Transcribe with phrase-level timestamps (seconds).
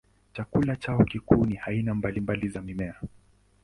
[0.33, 2.95] Chakula chao kikuu ni aina mbalimbali za mimea.